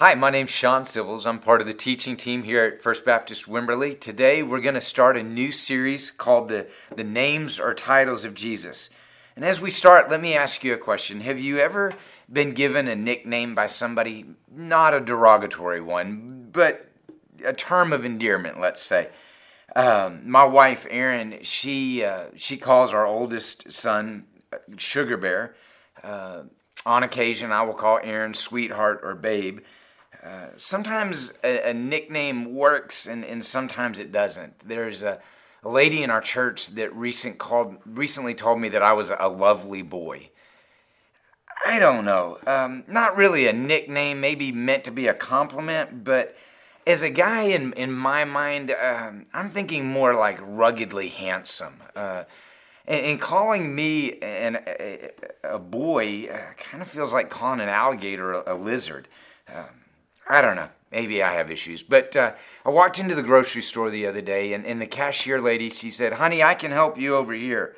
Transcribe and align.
Hi, 0.00 0.14
my 0.14 0.30
name's 0.30 0.50
Sean 0.50 0.84
Sivils. 0.84 1.26
I'm 1.26 1.40
part 1.40 1.60
of 1.60 1.66
the 1.66 1.74
teaching 1.74 2.16
team 2.16 2.44
here 2.44 2.64
at 2.64 2.80
First 2.80 3.04
Baptist 3.04 3.44
Wimberley. 3.44 4.00
Today 4.00 4.42
we're 4.42 4.62
going 4.62 4.72
to 4.72 4.80
start 4.80 5.14
a 5.14 5.22
new 5.22 5.52
series 5.52 6.10
called 6.10 6.48
the, 6.48 6.70
the 6.96 7.04
Names 7.04 7.60
or 7.60 7.74
Titles 7.74 8.24
of 8.24 8.32
Jesus. 8.32 8.88
And 9.36 9.44
as 9.44 9.60
we 9.60 9.68
start, 9.68 10.08
let 10.08 10.22
me 10.22 10.34
ask 10.34 10.64
you 10.64 10.72
a 10.72 10.78
question. 10.78 11.20
Have 11.20 11.38
you 11.38 11.58
ever 11.58 11.92
been 12.32 12.54
given 12.54 12.88
a 12.88 12.96
nickname 12.96 13.54
by 13.54 13.66
somebody, 13.66 14.24
not 14.50 14.94
a 14.94 15.00
derogatory 15.00 15.82
one, 15.82 16.48
but 16.50 16.88
a 17.44 17.52
term 17.52 17.92
of 17.92 18.02
endearment, 18.02 18.58
let's 18.58 18.80
say? 18.80 19.10
Um, 19.76 20.22
my 20.24 20.44
wife, 20.44 20.86
Erin, 20.88 21.40
she, 21.42 22.02
uh, 22.04 22.28
she 22.36 22.56
calls 22.56 22.94
our 22.94 23.04
oldest 23.04 23.70
son 23.70 24.24
Sugar 24.78 25.18
Bear. 25.18 25.54
Uh, 26.02 26.44
on 26.86 27.02
occasion, 27.02 27.52
I 27.52 27.64
will 27.64 27.74
call 27.74 28.00
Erin 28.02 28.32
Sweetheart 28.32 29.00
or 29.02 29.14
Babe. 29.14 29.60
Sometimes 30.56 31.32
a, 31.42 31.70
a, 31.70 31.74
nickname 31.74 32.54
works 32.54 33.06
and, 33.06 33.24
and 33.24 33.44
sometimes 33.44 33.98
it 33.98 34.12
doesn't. 34.12 34.58
There's 34.60 35.02
a, 35.02 35.20
a 35.62 35.68
lady 35.68 36.02
in 36.02 36.10
our 36.10 36.20
church 36.20 36.68
that 36.68 36.94
recent 36.94 37.38
called 37.38 37.76
recently 37.86 38.34
told 38.34 38.60
me 38.60 38.68
that 38.70 38.82
I 38.82 38.92
was 38.92 39.10
a 39.10 39.28
lovely 39.28 39.82
boy. 39.82 40.30
I 41.66 41.78
don't 41.78 42.04
know. 42.04 42.38
Um, 42.46 42.84
not 42.88 43.16
really 43.16 43.46
a 43.46 43.52
nickname, 43.52 44.20
maybe 44.20 44.52
meant 44.52 44.84
to 44.84 44.90
be 44.90 45.06
a 45.06 45.14
compliment, 45.14 46.04
but 46.04 46.36
as 46.86 47.02
a 47.02 47.10
guy 47.10 47.42
in 47.42 47.72
in 47.74 47.92
my 47.92 48.24
mind, 48.24 48.70
um, 48.70 49.26
I'm 49.34 49.50
thinking 49.50 49.86
more 49.86 50.14
like 50.14 50.38
ruggedly 50.42 51.08
handsome. 51.08 51.82
Uh, 51.94 52.24
and, 52.86 53.06
and, 53.06 53.20
calling 53.20 53.74
me 53.74 54.18
an, 54.20 54.58
a, 54.66 55.10
a 55.44 55.58
boy 55.58 56.28
uh, 56.32 56.54
kind 56.56 56.82
of 56.82 56.88
feels 56.88 57.12
like 57.12 57.28
calling 57.28 57.60
an 57.60 57.68
alligator 57.68 58.32
a, 58.32 58.54
a 58.54 58.56
lizard. 58.56 59.06
Um, 59.54 59.79
I 60.30 60.40
don't 60.40 60.56
know. 60.56 60.70
Maybe 60.92 61.22
I 61.22 61.34
have 61.34 61.50
issues. 61.50 61.82
But 61.82 62.16
uh, 62.16 62.32
I 62.64 62.70
walked 62.70 62.98
into 62.98 63.14
the 63.14 63.22
grocery 63.22 63.62
store 63.62 63.90
the 63.90 64.06
other 64.06 64.20
day, 64.20 64.52
and, 64.52 64.64
and 64.64 64.80
the 64.80 64.86
cashier 64.86 65.40
lady, 65.40 65.70
she 65.70 65.90
said, 65.90 66.14
Honey, 66.14 66.42
I 66.42 66.54
can 66.54 66.70
help 66.72 66.98
you 66.98 67.16
over 67.16 67.32
here. 67.32 67.76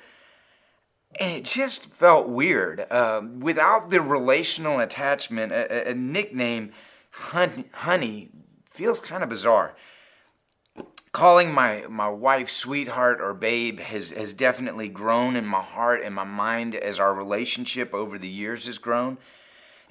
And 1.20 1.30
it 1.30 1.44
just 1.44 1.86
felt 1.86 2.28
weird. 2.28 2.80
Uh, 2.90 3.22
without 3.38 3.90
the 3.90 4.00
relational 4.00 4.80
attachment, 4.80 5.52
a, 5.52 5.90
a 5.90 5.94
nickname, 5.94 6.72
honey, 7.10 7.64
honey, 7.72 8.30
feels 8.64 9.00
kind 9.00 9.22
of 9.22 9.28
bizarre. 9.28 9.74
Calling 11.12 11.52
my, 11.52 11.84
my 11.90 12.08
wife 12.08 12.48
sweetheart 12.48 13.20
or 13.20 13.34
babe 13.34 13.78
has, 13.80 14.12
has 14.12 14.32
definitely 14.32 14.88
grown 14.88 15.36
in 15.36 15.46
my 15.46 15.60
heart 15.60 16.00
and 16.02 16.14
my 16.14 16.24
mind 16.24 16.74
as 16.74 16.98
our 16.98 17.12
relationship 17.12 17.92
over 17.92 18.18
the 18.18 18.30
years 18.30 18.64
has 18.64 18.78
grown. 18.78 19.18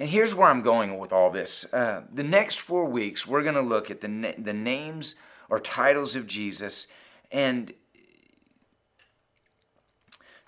And 0.01 0.09
here's 0.09 0.33
where 0.33 0.49
I'm 0.49 0.63
going 0.63 0.97
with 0.97 1.13
all 1.13 1.29
this. 1.29 1.71
Uh, 1.71 2.01
the 2.11 2.23
next 2.23 2.57
four 2.57 2.85
weeks, 2.85 3.27
we're 3.27 3.43
going 3.43 3.53
to 3.53 3.61
look 3.61 3.91
at 3.91 4.01
the, 4.01 4.07
na- 4.07 4.31
the 4.35 4.51
names 4.51 5.13
or 5.47 5.59
titles 5.59 6.15
of 6.15 6.25
Jesus 6.25 6.87
and 7.31 7.71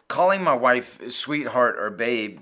calling 0.07 0.43
my 0.43 0.55
wife 0.55 1.07
sweetheart 1.11 1.75
or 1.77 1.91
babe 1.91 2.39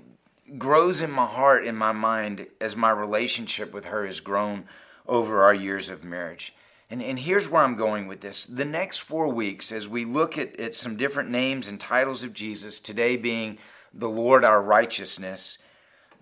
grows 0.56 1.02
in 1.02 1.10
my 1.10 1.26
heart 1.26 1.66
in 1.66 1.76
my 1.76 1.92
mind 1.92 2.46
as 2.62 2.76
my 2.76 2.88
relationship 2.88 3.74
with 3.74 3.84
her 3.84 4.06
has 4.06 4.20
grown 4.20 4.64
over 5.06 5.42
our 5.42 5.52
years 5.52 5.90
of 5.90 6.04
marriage. 6.04 6.54
And, 6.88 7.02
and 7.02 7.18
here's 7.18 7.46
where 7.46 7.62
I'm 7.62 7.76
going 7.76 8.06
with 8.06 8.22
this. 8.22 8.46
The 8.46 8.64
next 8.64 9.00
four 9.00 9.28
weeks, 9.28 9.70
as 9.70 9.86
we 9.86 10.06
look 10.06 10.38
at, 10.38 10.58
at 10.58 10.74
some 10.74 10.96
different 10.96 11.28
names 11.28 11.68
and 11.68 11.78
titles 11.78 12.22
of 12.22 12.32
Jesus, 12.32 12.80
today 12.80 13.18
being 13.18 13.58
the 13.92 14.08
Lord 14.08 14.46
our 14.46 14.62
righteousness, 14.62 15.58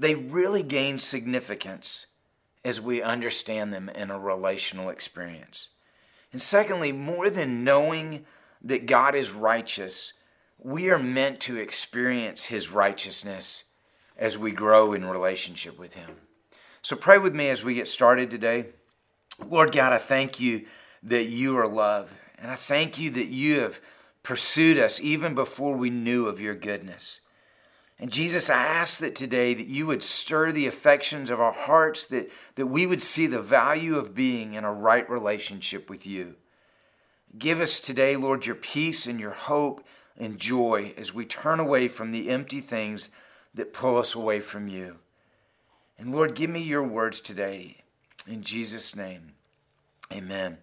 they 0.00 0.14
really 0.14 0.62
gain 0.62 0.98
significance 0.98 2.06
as 2.64 2.80
we 2.80 3.02
understand 3.02 3.72
them 3.72 3.88
in 3.90 4.10
a 4.10 4.18
relational 4.18 4.88
experience. 4.88 5.68
And 6.32 6.40
secondly, 6.40 6.92
more 6.92 7.28
than 7.28 7.64
knowing 7.64 8.24
that 8.62 8.86
God 8.86 9.14
is 9.14 9.32
righteous, 9.32 10.14
we 10.58 10.90
are 10.90 10.98
meant 10.98 11.40
to 11.40 11.56
experience 11.56 12.46
His 12.46 12.70
righteousness 12.70 13.64
as 14.16 14.38
we 14.38 14.52
grow 14.52 14.92
in 14.92 15.04
relationship 15.04 15.78
with 15.78 15.94
Him. 15.94 16.10
So 16.82 16.96
pray 16.96 17.18
with 17.18 17.34
me 17.34 17.48
as 17.48 17.62
we 17.62 17.74
get 17.74 17.88
started 17.88 18.30
today. 18.30 18.66
Lord 19.46 19.72
God, 19.72 19.92
I 19.92 19.98
thank 19.98 20.40
you 20.40 20.66
that 21.02 21.24
you 21.24 21.58
are 21.58 21.68
love. 21.68 22.18
And 22.38 22.50
I 22.50 22.56
thank 22.56 22.98
you 22.98 23.10
that 23.10 23.28
you 23.28 23.60
have 23.60 23.80
pursued 24.22 24.78
us 24.78 25.00
even 25.00 25.34
before 25.34 25.76
we 25.76 25.90
knew 25.90 26.26
of 26.26 26.40
your 26.40 26.54
goodness. 26.54 27.20
And 28.00 28.10
Jesus, 28.10 28.48
I 28.48 28.54
ask 28.54 28.98
that 29.00 29.14
today 29.14 29.52
that 29.52 29.66
you 29.66 29.86
would 29.86 30.02
stir 30.02 30.52
the 30.52 30.66
affections 30.66 31.28
of 31.28 31.38
our 31.38 31.52
hearts, 31.52 32.06
that, 32.06 32.30
that 32.54 32.66
we 32.66 32.86
would 32.86 33.02
see 33.02 33.26
the 33.26 33.42
value 33.42 33.96
of 33.96 34.14
being 34.14 34.54
in 34.54 34.64
a 34.64 34.72
right 34.72 35.08
relationship 35.08 35.90
with 35.90 36.06
you. 36.06 36.36
Give 37.38 37.60
us 37.60 37.78
today, 37.78 38.16
Lord, 38.16 38.46
your 38.46 38.56
peace 38.56 39.06
and 39.06 39.20
your 39.20 39.32
hope 39.32 39.84
and 40.16 40.38
joy 40.38 40.94
as 40.96 41.12
we 41.12 41.26
turn 41.26 41.60
away 41.60 41.88
from 41.88 42.10
the 42.10 42.30
empty 42.30 42.60
things 42.60 43.10
that 43.52 43.74
pull 43.74 43.98
us 43.98 44.14
away 44.14 44.40
from 44.40 44.66
you. 44.66 44.96
And 45.98 46.10
Lord, 46.10 46.34
give 46.34 46.48
me 46.48 46.60
your 46.62 46.82
words 46.82 47.20
today. 47.20 47.82
In 48.26 48.42
Jesus' 48.42 48.96
name, 48.96 49.34
amen. 50.10 50.56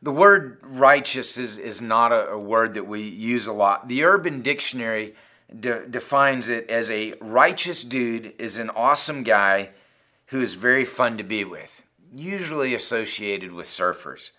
The 0.00 0.12
word 0.12 0.58
righteous 0.62 1.36
is, 1.36 1.58
is 1.58 1.82
not 1.82 2.12
a, 2.12 2.28
a 2.28 2.38
word 2.38 2.74
that 2.74 2.86
we 2.86 3.02
use 3.02 3.48
a 3.48 3.52
lot. 3.52 3.88
The 3.88 4.04
Urban 4.04 4.40
Dictionary 4.40 5.16
de- 5.58 5.86
defines 5.86 6.48
it 6.48 6.70
as 6.70 6.90
a 6.90 7.14
righteous 7.20 7.84
dude 7.84 8.34
is 8.38 8.58
an 8.58 8.70
awesome 8.70 9.22
guy 9.22 9.70
who 10.26 10.40
is 10.40 10.54
very 10.54 10.84
fun 10.84 11.18
to 11.18 11.24
be 11.24 11.44
with, 11.44 11.84
usually 12.14 12.74
associated 12.74 13.52
with 13.52 13.66
surfers. 13.66 14.30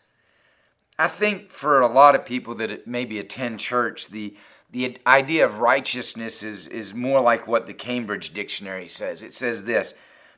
I 0.97 1.07
think 1.07 1.51
for 1.51 1.81
a 1.81 1.87
lot 1.87 2.15
of 2.15 2.25
people 2.25 2.55
that 2.55 2.87
maybe 2.87 3.19
attend 3.19 3.59
church, 3.59 4.07
the 4.07 4.35
the 4.69 4.97
idea 5.05 5.45
of 5.45 5.59
righteousness 5.59 6.43
is, 6.43 6.65
is 6.67 6.93
more 6.93 7.19
like 7.19 7.45
what 7.45 7.67
the 7.67 7.73
Cambridge 7.73 8.33
Dictionary 8.33 8.87
says. 8.87 9.21
It 9.21 9.33
says 9.33 9.65
this 9.65 9.93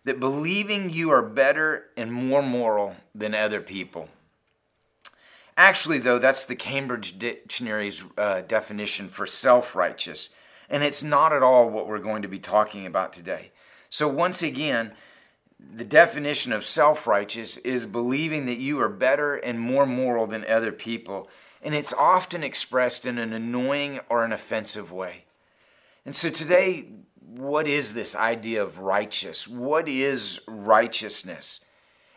that 0.05 0.19
believing 0.19 0.89
you 0.89 1.11
are 1.11 1.21
better 1.21 1.85
and 1.95 2.11
more 2.11 2.41
moral 2.41 2.95
than 3.15 3.33
other 3.33 3.61
people. 3.61 4.09
Actually, 5.55 5.99
though, 5.99 6.17
that's 6.17 6.45
the 6.45 6.55
Cambridge 6.55 7.19
Dictionary's 7.19 8.03
uh, 8.17 8.41
definition 8.41 9.07
for 9.07 9.25
self 9.25 9.75
righteous. 9.75 10.29
And 10.73 10.83
it's 10.83 11.03
not 11.03 11.31
at 11.31 11.43
all 11.43 11.69
what 11.69 11.87
we're 11.87 11.99
going 11.99 12.23
to 12.23 12.27
be 12.27 12.39
talking 12.39 12.87
about 12.87 13.13
today. 13.13 13.51
So, 13.91 14.07
once 14.07 14.41
again, 14.41 14.93
the 15.59 15.85
definition 15.85 16.51
of 16.51 16.65
self 16.65 17.05
righteous 17.05 17.57
is 17.57 17.85
believing 17.85 18.47
that 18.47 18.57
you 18.57 18.81
are 18.81 18.89
better 18.89 19.35
and 19.35 19.59
more 19.59 19.85
moral 19.85 20.25
than 20.25 20.43
other 20.45 20.71
people. 20.71 21.29
And 21.61 21.75
it's 21.75 21.93
often 21.93 22.43
expressed 22.43 23.05
in 23.05 23.19
an 23.19 23.33
annoying 23.33 23.99
or 24.09 24.25
an 24.25 24.31
offensive 24.31 24.91
way. 24.91 25.25
And 26.07 26.15
so, 26.15 26.31
today, 26.31 26.87
what 27.23 27.67
is 27.67 27.93
this 27.93 28.15
idea 28.15 28.63
of 28.63 28.79
righteous? 28.79 29.47
What 29.47 29.87
is 29.87 30.41
righteousness? 30.47 31.59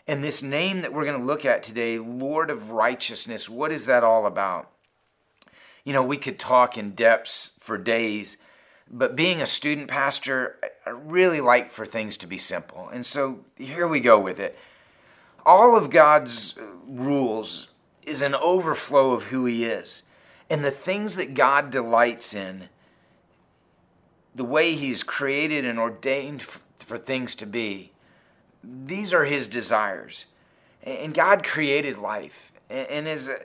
And 0.07 0.25
this 0.25 0.43
name 0.43 0.81
that 0.81 0.95
we're 0.95 1.05
going 1.05 1.21
to 1.21 1.27
look 1.27 1.45
at 1.45 1.63
today, 1.63 1.99
Lord 1.99 2.49
of 2.49 2.71
Righteousness, 2.71 3.51
what 3.51 3.71
is 3.71 3.85
that 3.85 4.03
all 4.03 4.25
about? 4.25 4.73
you 5.87 5.93
know, 5.93 6.03
we 6.03 6.17
could 6.17 6.37
talk 6.37 6.77
in 6.77 6.91
depths 6.91 7.53
for 7.61 7.79
days, 7.79 8.37
but 8.91 9.17
being 9.17 9.43
a 9.43 9.47
student 9.47 9.89
pastor, 9.89 10.59
I 10.87 10.91
really 10.91 11.41
like 11.41 11.71
for 11.71 11.85
things 11.85 12.17
to 12.19 12.27
be 12.27 12.39
simple. 12.39 12.89
And 12.89 13.05
so 13.05 13.41
here 13.57 13.89
we 13.89 14.01
go 14.01 14.21
with 14.21 14.39
it. 14.39 14.57
All 15.45 15.77
of 15.77 15.91
God's 15.91 16.57
uh, 16.59 16.65
rules 16.87 17.69
is 18.05 18.23
an 18.23 18.35
overflow 18.35 19.13
of 19.13 19.25
who 19.25 19.45
He 19.45 19.65
is. 19.65 20.03
And 20.49 20.65
the 20.65 20.71
things 20.71 21.17
that 21.17 21.35
God 21.35 21.71
delights 21.71 22.35
in, 22.35 22.69
the 24.35 24.45
way 24.45 24.73
He's 24.73 25.03
created 25.03 25.65
and 25.65 25.79
ordained 25.79 26.43
for 26.43 26.99
things 26.99 27.35
to 27.37 27.47
be, 27.47 27.93
these 28.63 29.13
are 29.13 29.25
His 29.25 29.49
desires. 29.49 30.27
And 30.83 31.13
God 31.13 31.45
created 31.45 31.99
life. 31.99 32.53
And 32.71 33.09
as 33.09 33.29
a, 33.29 33.39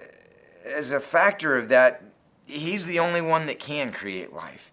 as 0.65 0.91
a 0.91 0.99
factor 0.99 1.57
of 1.57 1.69
that, 1.69 2.03
He's 2.45 2.85
the 2.85 2.99
only 2.99 3.21
one 3.21 3.47
that 3.47 3.59
can 3.59 3.91
create 3.91 4.33
life. 4.33 4.71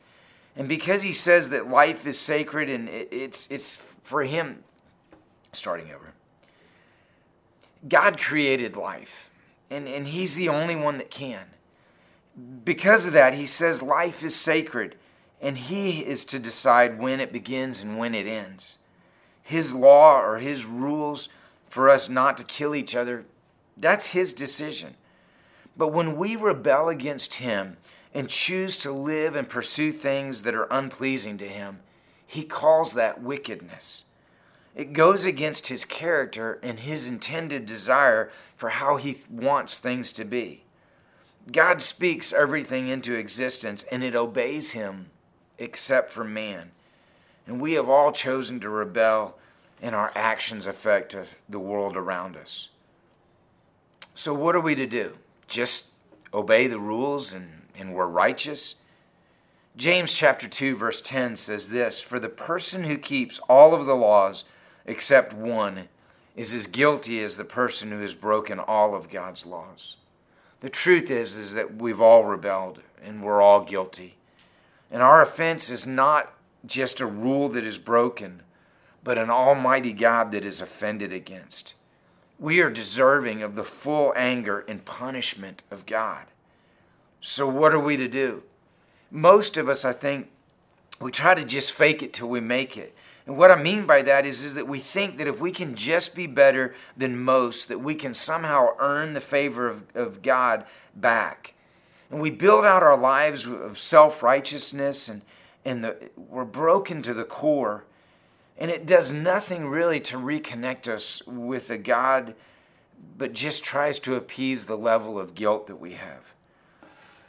And 0.59 0.69
because 0.69 1.03
he 1.03 1.13
says 1.13 1.49
that 1.49 1.71
life 1.71 2.07
is 2.07 2.21
sacred 2.21 2.69
and 2.69 2.89
it's, 2.91 3.51
it's 3.51 3.73
for 4.03 4.25
him, 4.25 4.65
starting 5.53 5.91
over. 5.91 6.13
God 7.89 8.21
created 8.21 8.77
life, 8.77 9.31
and, 9.71 9.89
and 9.89 10.09
he's 10.09 10.35
the 10.35 10.51
only 10.51 10.77
one 10.77 10.99
that 10.99 11.11
can. 11.11 11.47
Because 12.65 13.07
of 13.07 13.15
that, 13.15 13.35
he 13.35 13.47
says 13.47 13.83
life 13.83 14.23
is 14.23 14.35
sacred, 14.35 14.97
and 15.41 15.57
he 15.57 16.05
is 16.05 16.25
to 16.27 16.39
decide 16.39 16.99
when 16.99 17.21
it 17.21 17.33
begins 17.33 17.81
and 17.81 17.97
when 17.97 18.15
it 18.15 18.27
ends. 18.27 18.79
His 19.43 19.73
law 19.73 20.21
or 20.21 20.39
his 20.39 20.67
rules 20.67 21.29
for 21.71 21.89
us 21.89 22.09
not 22.09 22.37
to 22.37 22.45
kill 22.45 22.75
each 22.75 22.95
other, 22.97 23.25
that's 23.77 24.07
his 24.07 24.33
decision. 24.33 24.95
But 25.79 25.93
when 25.93 26.17
we 26.17 26.35
rebel 26.35 26.89
against 26.89 27.37
Him 27.37 27.77
and 28.15 28.29
choose 28.29 28.77
to 28.79 28.93
live 28.93 29.37
and 29.37 29.49
pursue 29.49 29.93
things 29.93 30.43
that 30.43 30.55
are 30.55 30.69
unpleasing 30.71 31.39
to 31.39 31.49
Him, 31.49 31.81
He 32.27 32.43
calls 32.45 32.95
that 32.95 33.23
wickedness. 33.23 34.05
It 34.79 34.93
goes 34.93 35.25
against 35.25 35.67
his 35.67 35.85
character 35.85 36.61
and 36.63 36.79
his 36.79 37.09
intended 37.09 37.67
desire 37.67 38.31
for 38.55 38.69
how 38.69 38.97
he 38.97 39.17
wants 39.29 39.81
things 39.81 40.13
to 40.13 40.25
be. 40.25 40.63
God 41.51 41.83
speaks 41.83 42.33
everything 42.33 42.87
into 42.87 43.17
existence 43.17 43.83
and 43.91 44.05
it 44.05 44.15
obeys 44.15 44.73
him 44.73 45.11
except 45.59 46.13
for 46.13 46.23
man. 46.23 46.71
And 47.45 47.61
we 47.61 47.73
have 47.73 47.89
all 47.89 48.13
chosen 48.13 48.61
to 48.61 48.69
rebel, 48.69 49.39
and 49.81 49.95
our 49.95 50.13
actions 50.15 50.67
affect 50.67 51.17
the 51.49 51.59
world 51.59 51.97
around 51.97 52.37
us. 52.37 52.69
So, 54.15 54.35
what 54.35 54.55
are 54.55 54.61
we 54.61 54.75
to 54.75 54.87
do? 54.87 55.17
Just 55.47 55.93
obey 56.35 56.67
the 56.67 56.79
rules 56.79 57.33
and, 57.33 57.58
and 57.79 57.95
we're 57.95 58.07
righteous? 58.07 58.77
James 59.77 60.15
chapter 60.15 60.49
2 60.49 60.77
verse 60.77 61.01
10 61.01 61.37
says 61.37 61.69
this, 61.69 62.01
"For 62.01 62.19
the 62.19 62.29
person 62.29 62.85
who 62.85 62.99
keeps 62.99 63.39
all 63.49 63.75
of 63.75 63.87
the 63.87 63.95
laws 63.95 64.45
except 64.85 65.33
one 65.33 65.89
is 66.35 66.53
as 66.53 66.67
guilty 66.67 67.21
as 67.21 67.37
the 67.37 67.45
person 67.45 67.91
who 67.91 68.01
has 68.01 68.15
broken 68.15 68.59
all 68.59 68.95
of 68.95 69.11
God's 69.11 69.47
laws." 69.47 69.97
The 70.61 70.69
truth 70.69 71.11
is 71.11 71.37
is 71.37 71.55
that 71.55 71.77
we've 71.77 72.01
all 72.01 72.25
rebelled 72.25 72.83
and 73.03 73.23
we're 73.23 73.41
all 73.41 73.61
guilty. 73.61 74.17
And 74.91 75.03
our 75.03 75.23
offense 75.23 75.71
is 75.71 75.87
not 75.87 76.33
just 76.67 77.01
a 77.01 77.07
rule 77.07 77.49
that 77.51 77.65
is 77.65 77.79
broken, 77.79 78.43
but 79.05 79.19
an 79.19 79.31
almighty 79.31 79.93
God 79.93 80.33
that 80.33 80.45
is 80.45 80.61
offended 80.61 81.13
against. 81.13 81.75
We 82.39 82.61
are 82.61 82.71
deserving 82.71 83.43
of 83.43 83.55
the 83.55 83.65
full 83.65 84.13
anger 84.17 84.65
and 84.67 84.85
punishment 84.85 85.63
of 85.71 85.87
God. 85.87 86.27
So, 87.21 87.49
what 87.49 87.73
are 87.73 87.81
we 87.81 87.97
to 87.97 88.09
do? 88.09 88.45
Most 89.11 89.57
of 89.57 89.69
us, 89.69 89.85
I 89.85 89.93
think, 89.93 90.29
we 91.01 91.11
try 91.11 91.35
to 91.35 91.45
just 91.45 91.73
fake 91.73 92.03
it 92.03 92.13
till 92.13 92.29
we 92.29 92.41
make 92.41 92.77
it. 92.77 92.95
And 93.27 93.37
what 93.37 93.51
I 93.51 93.63
mean 93.63 93.87
by 93.87 94.03
that 94.03 94.25
is, 94.25 94.43
is 94.43 94.55
that 94.55 94.67
we 94.67 94.79
think 94.79 95.19
that 95.19 95.27
if 95.27 95.41
we 95.41 95.53
can 95.53 95.75
just 95.75 96.15
be 96.15 96.27
better 96.27 96.75
than 96.97 97.19
most, 97.19 97.69
that 97.69 97.79
we 97.79 97.95
can 97.95 98.15
somehow 98.15 98.69
earn 98.79 99.13
the 99.13 99.21
favor 99.21 99.69
of, 99.69 99.85
of 99.95 100.23
God 100.23 100.65
back. 100.97 101.55
And 102.11 102.21
we 102.21 102.31
build 102.31 102.65
out 102.65 102.83
our 102.83 102.99
lives 102.99 103.47
of 103.47 103.79
self 103.79 104.23
righteousness, 104.23 105.09
and, 105.09 105.23
and 105.65 105.85
the, 105.85 106.11
we're 106.17 106.47
broken 106.47 107.03
to 107.03 107.13
the 107.13 107.25
core. 107.25 107.85
And 108.57 108.71
it 108.71 108.87
does 108.87 109.13
nothing 109.13 109.67
really 109.69 110.01
to 110.01 110.17
reconnect 110.17 110.89
us 110.89 111.23
with 111.27 111.71
a 111.71 111.79
God, 111.79 112.35
but 113.17 113.35
just 113.35 113.63
tries 113.63 113.99
to 114.01 114.15
appease 114.15 114.65
the 114.65 114.77
level 114.77 115.19
of 115.19 115.35
guilt 115.35 115.67
that 115.67 115.77
we 115.77 115.93
have. 115.93 116.35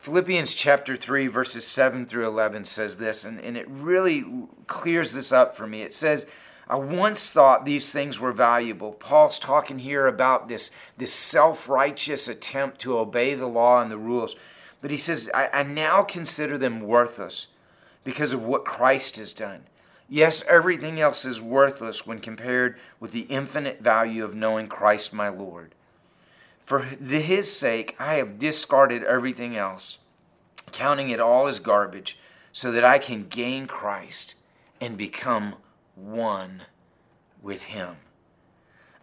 Philippians 0.09 0.55
chapter 0.55 0.97
3, 0.97 1.27
verses 1.27 1.67
7 1.67 2.07
through 2.07 2.25
11 2.25 2.65
says 2.65 2.97
this, 2.97 3.23
and, 3.23 3.39
and 3.39 3.55
it 3.55 3.69
really 3.69 4.25
clears 4.65 5.13
this 5.13 5.31
up 5.31 5.55
for 5.55 5.67
me. 5.67 5.83
It 5.83 5.93
says, 5.93 6.25
I 6.67 6.77
once 6.77 7.29
thought 7.29 7.63
these 7.63 7.91
things 7.91 8.19
were 8.19 8.31
valuable. 8.31 8.93
Paul's 8.93 9.37
talking 9.37 9.77
here 9.77 10.07
about 10.07 10.47
this, 10.47 10.71
this 10.97 11.13
self 11.13 11.69
righteous 11.69 12.27
attempt 12.27 12.79
to 12.79 12.97
obey 12.97 13.35
the 13.35 13.45
law 13.45 13.83
and 13.83 13.91
the 13.91 13.99
rules. 13.99 14.35
But 14.81 14.89
he 14.89 14.97
says, 14.97 15.29
I, 15.31 15.47
I 15.53 15.61
now 15.61 16.01
consider 16.01 16.57
them 16.57 16.81
worthless 16.81 17.45
because 18.03 18.33
of 18.33 18.43
what 18.43 18.65
Christ 18.65 19.17
has 19.17 19.31
done. 19.31 19.65
Yes, 20.09 20.43
everything 20.49 20.99
else 20.99 21.23
is 21.23 21.39
worthless 21.39 22.07
when 22.07 22.17
compared 22.17 22.79
with 22.99 23.11
the 23.11 23.27
infinite 23.29 23.81
value 23.81 24.25
of 24.25 24.33
knowing 24.33 24.69
Christ 24.69 25.13
my 25.13 25.29
Lord. 25.29 25.75
For 26.69 26.81
his 26.81 27.51
sake, 27.51 27.95
I 27.97 28.13
have 28.17 28.37
discarded 28.37 29.03
everything 29.03 29.57
else, 29.57 29.97
counting 30.71 31.09
it 31.09 31.19
all 31.19 31.47
as 31.47 31.57
garbage, 31.57 32.19
so 32.51 32.71
that 32.71 32.85
I 32.85 32.99
can 32.99 33.27
gain 33.27 33.65
Christ 33.65 34.35
and 34.79 34.95
become 34.95 35.55
one 35.95 36.61
with 37.41 37.63
him. 37.63 37.95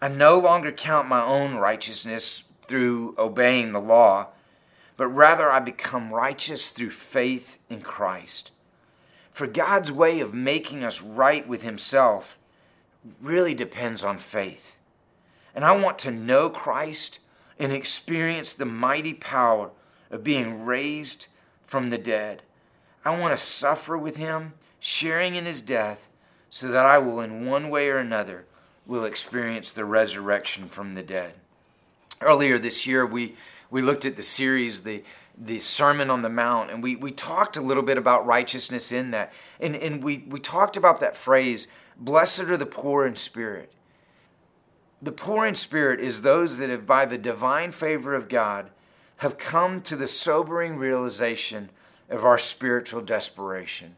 I 0.01 0.07
no 0.07 0.39
longer 0.39 0.71
count 0.71 1.09
my 1.09 1.21
own 1.25 1.57
righteousness 1.57 2.45
through 2.63 3.17
obeying 3.19 3.73
the 3.73 3.81
law, 3.81 4.29
but 4.97 5.09
rather 5.09 5.51
I 5.51 5.59
become 5.59 6.15
righteous 6.15 6.71
through 6.71 6.91
faith 6.91 7.59
in 7.69 7.81
Christ. 7.81 8.53
For 9.33 9.49
God's 9.49 9.91
way 9.91 10.21
of 10.21 10.33
making 10.33 10.85
us 10.85 11.03
right 11.03 11.49
with 11.49 11.65
Himself 11.65 12.39
really 13.21 13.55
depends 13.55 14.05
on 14.05 14.19
faith. 14.19 14.77
And 15.53 15.65
I 15.65 15.77
want 15.77 15.99
to 15.99 16.13
know 16.13 16.49
Christ 16.49 17.19
and 17.59 17.73
experience 17.73 18.53
the 18.53 18.65
mighty 18.65 19.15
power 19.15 19.71
of 20.11 20.25
being 20.25 20.65
raised 20.65 21.27
from 21.65 21.91
the 21.91 21.99
dead. 21.99 22.43
I 23.05 23.17
want 23.19 23.37
to 23.37 23.43
suffer 23.43 23.97
with 23.97 24.17
him, 24.17 24.55
sharing 24.81 25.35
in 25.35 25.47
his 25.47 25.61
death, 25.61 26.09
so 26.51 26.69
that 26.69 26.87
I 26.87 26.99
will, 26.99 27.21
in 27.21 27.47
one 27.47 27.71
way 27.71 27.89
or 27.89 27.99
another, 27.99 28.45
will 28.87 29.05
experience 29.05 29.73
the 29.73 29.85
resurrection 29.85 30.69
from 30.69 30.95
the 30.95 31.03
dead. 31.03 31.35
Earlier 32.21 32.59
this 32.59 32.87
year, 32.87 33.05
we, 33.05 33.35
we 33.71 33.83
looked 33.83 34.05
at 34.05 34.17
the 34.17 34.23
series, 34.23 34.83
the, 34.83 35.03
the 35.37 35.61
Sermon 35.61 36.09
on 36.09 36.23
the 36.23 36.29
Mount, 36.29 36.71
and 36.71 36.83
we, 36.83 36.97
we 36.97 37.11
talked 37.11 37.57
a 37.57 37.61
little 37.61 37.83
bit 37.83 37.99
about 37.99 38.27
righteousness 38.27 38.93
in 38.93 39.11
that. 39.11 39.33
And, 39.61 39.77
and 39.77 40.03
we, 40.03 40.25
we 40.29 40.41
talked 40.41 40.77
about 40.77 41.01
that 41.01 41.17
phrase, 41.17 41.67
blessed 41.99 42.43
are 42.43 42.57
the 42.57 42.67
poor 42.67 43.07
in 43.07 43.17
spirit. 43.17 43.73
The 45.07 45.13
poor 45.13 45.47
in 45.47 45.55
spirit 45.55 46.01
is 46.01 46.23
those 46.23 46.59
that 46.59 46.69
have, 46.69 46.85
by 46.85 47.05
the 47.05 47.17
divine 47.17 47.71
favor 47.71 48.17
of 48.17 48.29
God, 48.29 48.71
have 49.19 49.39
come 49.39 49.81
to 49.83 49.95
the 49.95 50.09
sobering 50.09 50.79
realization 50.79 51.71
of 52.11 52.25
our 52.25 52.39
spiritual 52.39 53.03
desperation. 53.03 53.95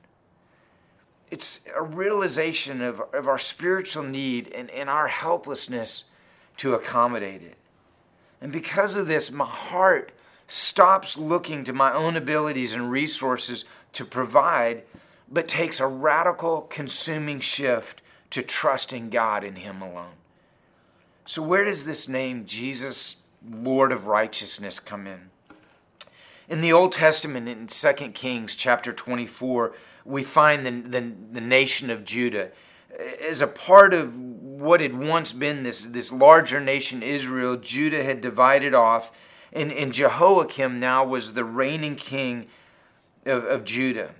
It's 1.30 1.60
a 1.74 1.82
realization 1.82 2.82
of, 2.82 3.00
of 3.14 3.26
our 3.26 3.38
spiritual 3.38 4.02
need 4.02 4.52
and, 4.52 4.68
and 4.68 4.90
our 4.90 5.08
helplessness 5.08 6.10
to 6.58 6.74
accommodate 6.74 7.40
it. 7.40 7.56
And 8.42 8.52
because 8.52 8.94
of 8.94 9.06
this, 9.06 9.32
my 9.32 9.46
heart 9.46 10.12
stops 10.46 11.16
looking 11.16 11.64
to 11.64 11.72
my 11.72 11.90
own 11.90 12.16
abilities 12.16 12.74
and 12.74 12.90
resources 12.90 13.64
to 13.94 14.04
provide, 14.04 14.82
but 15.26 15.48
takes 15.48 15.80
a 15.80 15.86
radical, 15.86 16.66
consuming 16.68 17.40
shift 17.40 18.02
to 18.28 18.42
trusting 18.42 19.08
God 19.08 19.42
in 19.42 19.56
Him 19.56 19.80
alone. 19.80 20.17
So, 21.28 21.42
where 21.42 21.66
does 21.66 21.84
this 21.84 22.08
name, 22.08 22.46
Jesus, 22.46 23.24
Lord 23.46 23.92
of 23.92 24.06
Righteousness, 24.06 24.80
come 24.80 25.06
in? 25.06 25.28
In 26.48 26.62
the 26.62 26.72
Old 26.72 26.92
Testament, 26.92 27.46
in 27.50 27.66
2 27.66 27.92
Kings 28.12 28.56
chapter 28.56 28.94
24, 28.94 29.74
we 30.06 30.24
find 30.24 30.64
the, 30.64 30.70
the, 30.70 31.12
the 31.32 31.40
nation 31.42 31.90
of 31.90 32.06
Judah 32.06 32.52
as 33.28 33.42
a 33.42 33.46
part 33.46 33.92
of 33.92 34.16
what 34.16 34.80
had 34.80 34.98
once 34.98 35.34
been 35.34 35.64
this, 35.64 35.84
this 35.84 36.10
larger 36.10 36.62
nation, 36.62 37.02
Israel. 37.02 37.58
Judah 37.58 38.02
had 38.02 38.22
divided 38.22 38.72
off, 38.72 39.12
and, 39.52 39.70
and 39.70 39.92
Jehoiakim 39.92 40.80
now 40.80 41.04
was 41.04 41.34
the 41.34 41.44
reigning 41.44 41.96
king 41.96 42.46
of, 43.26 43.44
of 43.44 43.64
Judah. 43.64 44.14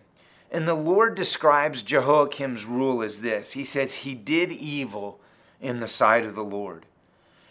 And 0.51 0.69
the 0.69 0.75
Lord 0.75 1.15
describes 1.15 1.81
Jehoiakim's 1.81 2.67
rule 2.67 3.01
as 3.01 3.23
this 3.23 3.53
He 3.53 3.65
says, 3.65 3.95
He 3.95 4.15
did 4.15 4.53
evil 4.53 5.23
in 5.59 5.81
the 5.81 5.89
sight 5.89 6.27
of 6.27 6.35
the 6.35 6.45
Lord. 6.45 6.85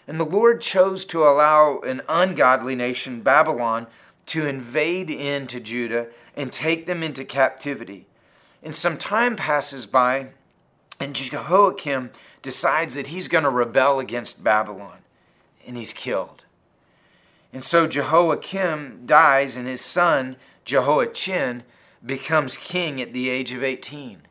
And 0.08 0.20
the 0.20 0.26
Lord 0.26 0.62
chose 0.62 1.04
to 1.06 1.24
allow 1.24 1.80
an 1.80 2.02
ungodly 2.08 2.76
nation, 2.76 3.22
Babylon, 3.22 3.88
to 4.28 4.46
invade 4.46 5.10
into 5.10 5.60
Judah 5.60 6.08
and 6.36 6.52
take 6.52 6.86
them 6.86 7.04
into 7.04 7.26
captivity. 7.26 8.08
And 8.64 8.76
some 8.76 8.98
time 8.98 9.36
passes 9.36 9.86
by, 9.86 10.30
and 11.00 11.14
Jehoiakim 11.14 12.12
decides 12.42 12.96
that 12.96 13.08
he's 13.08 13.28
going 13.28 13.44
to 13.44 13.50
rebel 13.50 14.00
against 14.00 14.44
Babylon, 14.44 15.00
and 15.66 15.76
he's 15.76 15.94
killed. 15.94 16.44
And 17.52 17.64
so 17.64 17.88
Jehoiakim 17.88 19.06
dies, 19.06 19.58
and 19.58 19.68
his 19.68 19.82
son, 19.82 20.38
Jehoiachin, 20.66 21.64
becomes 22.06 22.58
king 22.58 23.02
at 23.02 23.14
the 23.14 23.30
age 23.30 23.52
of 23.52 23.64
18. 23.64 24.22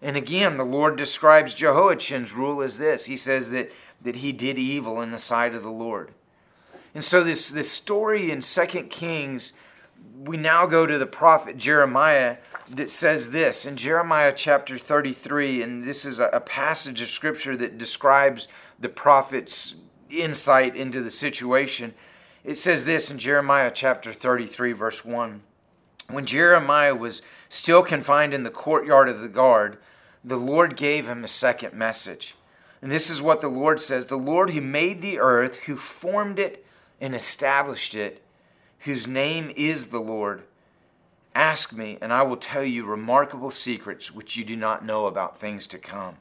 And 0.00 0.16
again, 0.16 0.56
the 0.56 0.64
Lord 0.64 0.96
describes 0.96 1.54
Jehoiachin's 1.54 2.32
rule 2.32 2.62
as 2.62 2.78
this 2.78 3.06
He 3.06 3.16
says 3.16 3.50
that 3.50 3.72
that 4.02 4.16
he 4.16 4.32
did 4.32 4.58
evil 4.58 5.00
in 5.00 5.10
the 5.10 5.18
sight 5.18 5.54
of 5.54 5.62
the 5.62 5.70
Lord. 5.70 6.12
And 6.94 7.04
so 7.04 7.22
this, 7.22 7.50
this 7.50 7.70
story 7.70 8.30
in 8.30 8.42
Second 8.42 8.90
Kings, 8.90 9.52
we 10.18 10.36
now 10.36 10.66
go 10.66 10.86
to 10.86 10.98
the 10.98 11.06
prophet 11.06 11.56
Jeremiah 11.56 12.38
that 12.70 12.90
says 12.90 13.30
this 13.30 13.66
in 13.66 13.76
Jeremiah 13.76 14.32
chapter 14.34 14.78
33, 14.78 15.62
and 15.62 15.84
this 15.84 16.04
is 16.04 16.18
a, 16.18 16.26
a 16.28 16.40
passage 16.40 17.00
of 17.00 17.08
scripture 17.08 17.56
that 17.56 17.78
describes 17.78 18.48
the 18.78 18.88
prophet's 18.88 19.76
insight 20.10 20.76
into 20.76 21.02
the 21.02 21.10
situation. 21.10 21.94
It 22.44 22.56
says 22.56 22.84
this 22.84 23.10
in 23.10 23.18
Jeremiah 23.18 23.70
chapter 23.74 24.12
33, 24.12 24.72
verse 24.72 25.04
1. 25.04 25.42
When 26.10 26.24
Jeremiah 26.24 26.94
was 26.94 27.20
still 27.48 27.82
confined 27.82 28.32
in 28.32 28.42
the 28.42 28.50
courtyard 28.50 29.08
of 29.08 29.20
the 29.20 29.28
guard, 29.28 29.78
the 30.24 30.36
Lord 30.36 30.76
gave 30.76 31.06
him 31.06 31.22
a 31.22 31.28
second 31.28 31.74
message. 31.74 32.34
And 32.80 32.90
this 32.90 33.10
is 33.10 33.20
what 33.20 33.40
the 33.40 33.48
Lord 33.48 33.80
says 33.80 34.06
The 34.06 34.16
Lord 34.16 34.50
who 34.50 34.60
made 34.60 35.00
the 35.00 35.18
earth, 35.18 35.64
who 35.64 35.76
formed 35.76 36.38
it 36.38 36.64
and 37.00 37.14
established 37.14 37.94
it, 37.94 38.22
whose 38.80 39.06
name 39.06 39.52
is 39.56 39.88
the 39.88 40.00
Lord. 40.00 40.44
Ask 41.34 41.72
me, 41.72 41.98
and 42.00 42.12
I 42.12 42.22
will 42.22 42.36
tell 42.36 42.64
you 42.64 42.84
remarkable 42.84 43.50
secrets 43.50 44.12
which 44.12 44.36
you 44.36 44.44
do 44.44 44.56
not 44.56 44.84
know 44.84 45.06
about 45.06 45.38
things 45.38 45.66
to 45.68 45.78
come. 45.78 46.16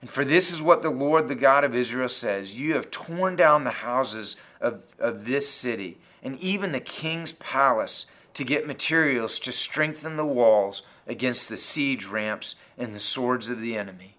And 0.00 0.10
for 0.10 0.24
this 0.24 0.52
is 0.52 0.60
what 0.60 0.82
the 0.82 0.90
Lord, 0.90 1.28
the 1.28 1.34
God 1.34 1.64
of 1.64 1.74
Israel, 1.74 2.08
says 2.08 2.60
You 2.60 2.74
have 2.74 2.90
torn 2.90 3.36
down 3.36 3.64
the 3.64 3.70
houses 3.70 4.36
of, 4.60 4.82
of 4.98 5.24
this 5.24 5.48
city 5.48 5.98
and 6.22 6.38
even 6.38 6.72
the 6.72 6.80
king's 6.80 7.32
palace 7.32 8.06
to 8.34 8.44
get 8.44 8.66
materials 8.66 9.38
to 9.40 9.52
strengthen 9.52 10.16
the 10.16 10.26
walls 10.26 10.82
against 11.06 11.48
the 11.48 11.56
siege 11.56 12.06
ramps 12.06 12.54
and 12.76 12.94
the 12.94 12.98
swords 12.98 13.48
of 13.48 13.60
the 13.60 13.76
enemy. 13.76 14.16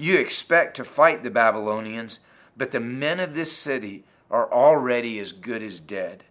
You 0.00 0.16
expect 0.16 0.76
to 0.76 0.84
fight 0.84 1.24
the 1.24 1.30
Babylonians, 1.30 2.20
but 2.56 2.70
the 2.70 2.78
men 2.78 3.18
of 3.18 3.34
this 3.34 3.52
city 3.52 4.04
are 4.30 4.50
already 4.50 5.18
as 5.18 5.32
good 5.32 5.60
as 5.60 5.80
dead. 5.80 6.22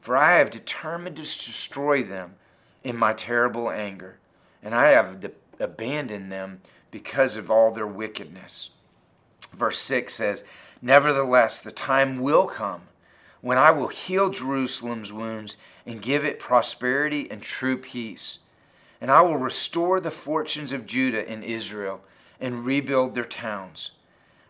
For 0.00 0.16
I 0.16 0.36
have 0.36 0.48
determined 0.48 1.16
to 1.16 1.22
destroy 1.22 2.04
them 2.04 2.36
in 2.84 2.96
my 2.96 3.12
terrible 3.12 3.68
anger, 3.68 4.20
and 4.62 4.76
I 4.76 4.90
have 4.90 5.18
de- 5.18 5.32
abandoned 5.58 6.30
them 6.30 6.60
because 6.92 7.36
of 7.36 7.50
all 7.50 7.72
their 7.72 7.86
wickedness. 7.86 8.70
Verse 9.52 9.80
6 9.80 10.14
says, 10.14 10.44
Nevertheless, 10.80 11.60
the 11.60 11.72
time 11.72 12.20
will 12.20 12.46
come 12.46 12.82
when 13.40 13.58
I 13.58 13.72
will 13.72 13.88
heal 13.88 14.30
Jerusalem's 14.30 15.12
wounds 15.12 15.56
and 15.84 16.00
give 16.00 16.24
it 16.24 16.38
prosperity 16.38 17.28
and 17.28 17.42
true 17.42 17.76
peace. 17.76 18.38
And 19.00 19.10
I 19.10 19.22
will 19.22 19.36
restore 19.36 19.98
the 19.98 20.12
fortunes 20.12 20.72
of 20.72 20.86
Judah 20.86 21.28
and 21.28 21.42
Israel 21.42 22.02
and 22.40 22.64
rebuild 22.64 23.14
their 23.14 23.24
towns. 23.24 23.92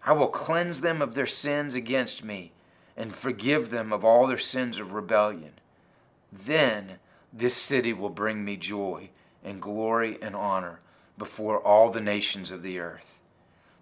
I 0.04 0.12
will 0.12 0.28
cleanse 0.28 0.80
them 0.80 1.02
of 1.02 1.14
their 1.14 1.26
sins 1.26 1.74
against 1.74 2.24
me 2.24 2.52
and 2.96 3.14
forgive 3.14 3.70
them 3.70 3.92
of 3.92 4.04
all 4.04 4.26
their 4.26 4.38
sins 4.38 4.78
of 4.78 4.92
rebellion. 4.92 5.52
Then 6.32 6.98
this 7.32 7.56
city 7.56 7.92
will 7.92 8.10
bring 8.10 8.44
me 8.44 8.56
joy 8.56 9.10
and 9.44 9.60
glory 9.60 10.18
and 10.22 10.34
honor 10.34 10.80
before 11.18 11.60
all 11.60 11.90
the 11.90 12.00
nations 12.00 12.50
of 12.50 12.62
the 12.62 12.78
earth. 12.78 13.20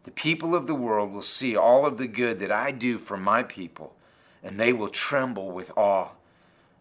The 0.05 0.11
people 0.11 0.55
of 0.55 0.67
the 0.67 0.75
world 0.75 1.13
will 1.13 1.23
see 1.23 1.57
all 1.57 1.87
of 1.87 1.99
the 1.99 2.07
good 2.07 2.39
that 2.39 2.53
I 2.53 2.71
do 2.71 2.99
for 2.99 3.17
my 3.17 3.43
people, 3.43 3.95
and 4.43 4.61
they 4.61 4.73
will 4.73 4.89
tremble 4.89 5.51
with 5.51 5.73
awe 5.77 6.11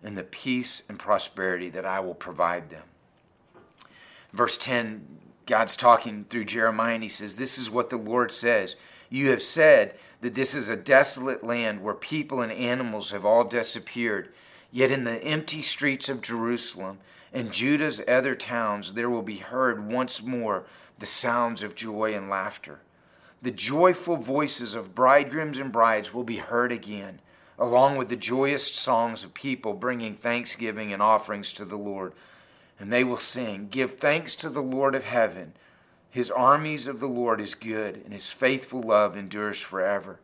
in 0.04 0.16
the 0.16 0.24
peace 0.24 0.84
and 0.90 1.00
prosperity 1.00 1.70
that 1.70 1.86
I 1.86 2.02
will 2.02 2.16
provide 2.16 2.70
them. 2.70 2.84
Verse 4.34 4.58
10, 4.58 5.06
God's 5.46 5.76
talking 5.76 6.26
through 6.30 6.46
Jeremiah, 6.46 6.96
and 6.96 7.04
he 7.04 7.10
says, 7.10 7.36
This 7.36 7.58
is 7.58 7.70
what 7.70 7.90
the 7.90 7.98
Lord 7.98 8.32
says. 8.32 8.76
You 9.10 9.30
have 9.30 9.42
said 9.42 9.96
that 10.22 10.34
this 10.34 10.56
is 10.56 10.70
a 10.70 10.76
desolate 10.76 11.44
land 11.44 11.82
where 11.82 11.94
people 11.94 12.42
and 12.42 12.52
animals 12.52 13.12
have 13.12 13.26
all 13.26 13.44
disappeared. 13.44 14.34
Yet 14.72 14.92
in 14.92 15.04
the 15.04 15.24
empty 15.24 15.62
streets 15.62 16.10
of 16.10 16.22
Jerusalem 16.22 17.00
and 17.32 17.54
Judah's 17.54 18.02
other 18.08 18.36
towns, 18.36 18.94
there 18.94 19.10
will 19.10 19.22
be 19.22 19.38
heard 19.38 19.92
once 19.92 20.24
more 20.24 20.66
the 21.00 21.06
sounds 21.06 21.62
of 21.62 21.76
joy 21.76 22.14
and 22.16 22.30
laughter. 22.30 22.80
The 23.42 23.52
joyful 23.52 24.18
voices 24.18 24.74
of 24.74 24.96
bridegrooms 24.96 25.60
and 25.60 25.72
brides 25.72 26.14
will 26.14 26.24
be 26.24 26.38
heard 26.38 26.72
again 26.72 27.20
along 27.58 27.98
with 27.98 28.10
the 28.10 28.16
joyous 28.16 28.74
songs 28.74 29.24
of 29.24 29.34
people 29.34 29.74
bringing 29.74 30.16
thanksgiving 30.16 30.92
and 30.92 31.02
offerings 31.02 31.54
to 31.54 31.66
the 31.66 31.78
Lord. 31.78 32.14
And 32.80 32.92
they 32.92 33.04
will 33.04 33.18
sing, 33.18 33.68
Give 33.70 33.92
thanks 33.92 34.36
to 34.36 34.50
the 34.50 34.62
Lord 34.62 34.96
of 34.96 35.06
heaven. 35.06 35.54
His 36.10 36.30
armies 36.30 36.86
of 36.86 37.00
the 37.00 37.08
Lord 37.08 37.42
is 37.42 37.56
good, 37.56 38.02
and 38.04 38.14
his 38.14 38.30
faithful 38.30 38.82
love 38.82 39.18
endures 39.18 39.62
forever. 39.62 40.20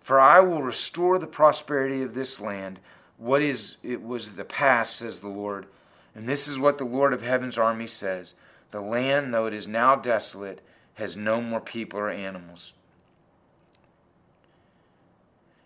For 0.00 0.20
I 0.20 0.40
will 0.40 0.62
restore 0.62 1.18
the 1.18 1.26
prosperity 1.26 2.02
of 2.02 2.14
this 2.14 2.40
land. 2.40 2.80
What 3.16 3.42
is 3.42 3.78
it 3.82 4.02
was 4.02 4.32
the 4.32 4.44
past, 4.44 4.96
says 4.96 5.20
the 5.20 5.28
Lord. 5.28 5.66
And 6.14 6.28
this 6.28 6.48
is 6.48 6.58
what 6.58 6.78
the 6.78 6.84
Lord 6.84 7.12
of 7.12 7.22
heaven's 7.22 7.58
army 7.58 7.86
says 7.86 8.34
The 8.70 8.80
land, 8.80 9.32
though 9.32 9.46
it 9.46 9.54
is 9.54 9.66
now 9.66 9.96
desolate, 9.96 10.60
has 10.94 11.16
no 11.16 11.40
more 11.40 11.60
people 11.60 11.98
or 11.98 12.10
animals. 12.10 12.72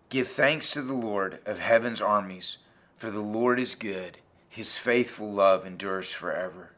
Give 0.08 0.26
thanks 0.26 0.72
to 0.72 0.82
the 0.82 0.94
Lord 0.94 1.38
of 1.46 1.60
heaven's 1.60 2.00
armies, 2.00 2.58
for 2.96 3.10
the 3.12 3.20
Lord 3.20 3.60
is 3.60 3.76
good. 3.76 4.18
His 4.50 4.76
faithful 4.76 5.32
love 5.32 5.64
endures 5.64 6.12
forever. 6.12 6.72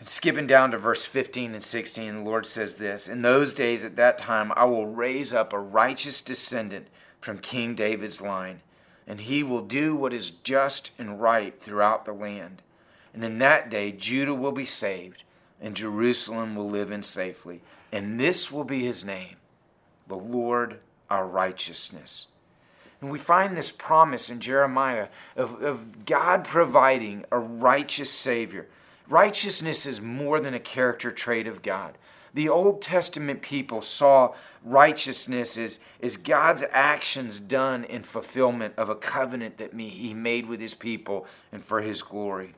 And 0.00 0.08
skipping 0.08 0.48
down 0.48 0.72
to 0.72 0.78
verse 0.78 1.04
15 1.04 1.54
and 1.54 1.62
16, 1.62 2.16
the 2.16 2.22
Lord 2.28 2.44
says 2.44 2.74
this 2.74 3.06
In 3.06 3.22
those 3.22 3.54
days, 3.54 3.84
at 3.84 3.94
that 3.94 4.18
time, 4.18 4.52
I 4.56 4.64
will 4.64 4.88
raise 4.88 5.32
up 5.32 5.52
a 5.52 5.60
righteous 5.60 6.20
descendant 6.20 6.88
from 7.20 7.38
King 7.38 7.76
David's 7.76 8.20
line, 8.20 8.62
and 9.06 9.20
he 9.20 9.44
will 9.44 9.62
do 9.62 9.94
what 9.94 10.12
is 10.12 10.32
just 10.32 10.90
and 10.98 11.22
right 11.22 11.58
throughout 11.60 12.04
the 12.04 12.12
land. 12.12 12.62
And 13.14 13.22
in 13.24 13.38
that 13.38 13.70
day, 13.70 13.92
Judah 13.92 14.34
will 14.34 14.50
be 14.50 14.64
saved, 14.64 15.22
and 15.60 15.76
Jerusalem 15.76 16.56
will 16.56 16.68
live 16.68 16.90
in 16.90 17.04
safely. 17.04 17.60
And 17.92 18.18
this 18.18 18.50
will 18.50 18.64
be 18.64 18.84
his 18.84 19.04
name 19.04 19.36
the 20.08 20.16
Lord 20.16 20.80
our 21.08 21.28
righteousness. 21.28 22.26
And 23.02 23.10
we 23.10 23.18
find 23.18 23.56
this 23.56 23.72
promise 23.72 24.30
in 24.30 24.38
Jeremiah 24.38 25.08
of, 25.36 25.60
of 25.60 26.06
God 26.06 26.44
providing 26.44 27.24
a 27.32 27.38
righteous 27.38 28.12
Savior. 28.12 28.68
Righteousness 29.08 29.86
is 29.86 30.00
more 30.00 30.38
than 30.38 30.54
a 30.54 30.60
character 30.60 31.10
trait 31.10 31.48
of 31.48 31.62
God. 31.62 31.98
The 32.32 32.48
Old 32.48 32.80
Testament 32.80 33.42
people 33.42 33.82
saw 33.82 34.34
righteousness 34.64 35.58
as, 35.58 35.80
as 36.00 36.16
God's 36.16 36.62
actions 36.70 37.40
done 37.40 37.82
in 37.84 38.04
fulfillment 38.04 38.74
of 38.76 38.88
a 38.88 38.94
covenant 38.94 39.58
that 39.58 39.74
He 39.74 40.14
made 40.14 40.46
with 40.46 40.60
His 40.60 40.76
people 40.76 41.26
and 41.50 41.64
for 41.64 41.80
His 41.80 42.02
glory. 42.02 42.54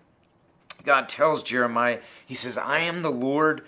God 0.85 1.09
tells 1.09 1.43
Jeremiah, 1.43 2.01
He 2.27 2.35
says, 2.35 2.59
I 2.59 2.81
am 2.81 3.01
the 3.01 3.11
Lord 3.11 3.65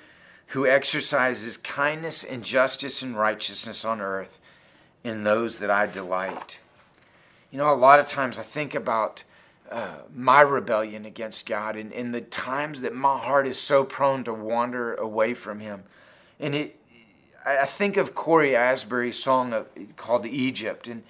who 0.49 0.67
exercises 0.67 1.57
kindness 1.57 2.23
and 2.23 2.45
justice 2.45 3.01
and 3.03 3.17
righteousness 3.17 3.83
on 3.83 4.03
earth 4.03 4.39
in 5.03 5.25
those 5.25 5.59
that 5.61 5.71
I 5.71 5.87
delight. 5.87 6.61
You 7.51 7.59
know, 7.59 7.73
a 7.73 7.77
lot 7.77 8.01
of 8.01 8.07
times 8.07 8.39
I 8.39 8.43
think 8.43 8.75
about 8.75 9.25
uh, 9.71 9.99
my 10.15 10.41
rebellion 10.41 11.05
against 11.05 11.49
God 11.49 11.77
and, 11.77 11.93
and 11.93 12.15
the 12.15 12.21
times 12.21 12.83
that 12.83 12.95
my 12.95 13.19
heart 13.19 13.47
is 13.47 13.59
so 13.59 13.85
prone 13.85 14.25
to 14.25 14.33
wander 14.33 14.95
away 14.95 15.35
from 15.35 15.61
Him. 15.61 15.85
And 16.39 16.55
it, 16.55 16.81
I 17.45 17.65
think 17.65 17.97
of 17.97 18.15
Cory 18.15 18.57
Asbury's 18.57 19.23
song 19.23 19.67
called 19.97 20.27
Egypt, 20.27 20.89
and 20.89 21.05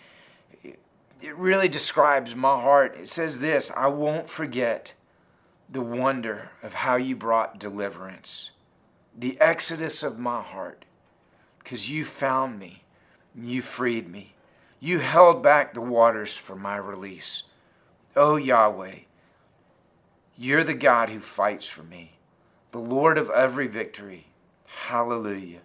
it 0.62 1.34
really 1.36 1.68
describes 1.68 2.36
my 2.36 2.60
heart. 2.60 2.94
It 2.96 3.08
says 3.08 3.38
this 3.38 3.70
I 3.74 3.86
won't 3.88 4.28
forget 4.28 4.92
the 5.68 5.80
wonder 5.80 6.50
of 6.62 6.74
how 6.74 6.96
you 6.96 7.16
brought 7.16 7.58
deliverance, 7.58 8.50
the 9.16 9.40
exodus 9.40 10.02
of 10.02 10.18
my 10.18 10.42
heart, 10.42 10.84
because 11.58 11.90
you 11.90 12.04
found 12.04 12.58
me 12.58 12.84
you 13.36 13.60
freed 13.62 14.08
me. 14.08 14.32
You 14.86 15.00
held 15.00 15.42
back 15.42 15.74
the 15.74 15.80
waters 15.80 16.36
for 16.36 16.54
my 16.54 16.76
release. 16.76 17.42
Oh 18.14 18.36
Yahweh, 18.36 18.98
you're 20.38 20.62
the 20.62 20.74
God 20.74 21.10
who 21.10 21.18
fights 21.18 21.66
for 21.66 21.82
me, 21.82 22.12
the 22.70 22.78
Lord 22.78 23.18
of 23.18 23.28
every 23.30 23.66
victory. 23.66 24.28
Hallelujah. 24.86 25.62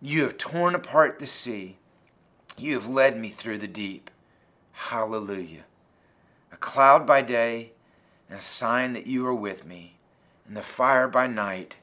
You 0.00 0.22
have 0.22 0.38
torn 0.38 0.74
apart 0.74 1.18
the 1.18 1.26
sea. 1.26 1.76
You 2.56 2.72
have 2.72 2.88
led 2.88 3.18
me 3.18 3.28
through 3.28 3.58
the 3.58 3.68
deep. 3.68 4.10
Hallelujah. 4.72 5.64
A 6.50 6.56
cloud 6.56 7.06
by 7.06 7.20
day 7.20 7.72
and 8.30 8.38
a 8.38 8.40
sign 8.40 8.94
that 8.94 9.06
you 9.06 9.26
are 9.26 9.34
with 9.34 9.66
me, 9.66 9.96
and 10.48 10.56
the 10.56 10.62
fire 10.62 11.06
by 11.06 11.26
night 11.26 11.76